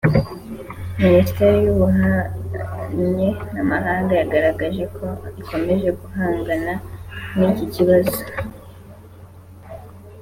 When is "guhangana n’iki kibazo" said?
5.99-8.17